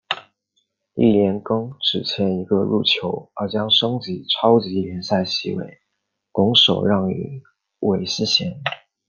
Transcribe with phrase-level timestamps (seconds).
[0.95, 5.77] 翌年更只欠一个入球而将升级超级联赛席位
[6.31, 7.43] 拱手让予
[7.81, 8.59] 韦斯咸。